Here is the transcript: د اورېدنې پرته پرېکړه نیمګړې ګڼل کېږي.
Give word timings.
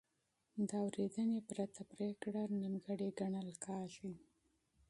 د 0.67 0.69
اورېدنې 0.85 1.39
پرته 1.49 1.81
پرېکړه 1.91 2.41
نیمګړې 2.59 3.09
ګڼل 3.19 3.49
کېږي. 3.65 4.11